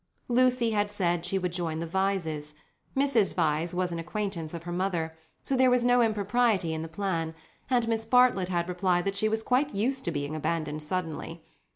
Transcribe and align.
Lucy 0.29 0.71
had 0.71 0.89
said 0.89 1.23
she 1.27 1.37
would 1.37 1.51
join 1.53 1.77
the 1.77 1.85
Vyses—Mrs. 1.85 3.35
Vyse 3.35 3.71
was 3.71 3.91
an 3.91 3.99
acquaintance 3.99 4.51
of 4.51 4.63
her 4.63 4.71
mother, 4.71 5.15
so 5.43 5.55
there 5.55 5.69
was 5.69 5.85
no 5.85 6.01
impropriety 6.01 6.73
in 6.73 6.81
the 6.81 6.87
plan 6.87 7.35
and 7.69 7.87
Miss 7.87 8.03
Bartlett 8.03 8.49
had 8.49 8.67
replied 8.67 9.05
that 9.05 9.15
she 9.15 9.29
was 9.29 9.43
quite 9.43 9.75
used 9.75 10.03
to 10.05 10.11
being 10.11 10.35
abandoned 10.35 10.81
suddenly. 10.81 11.43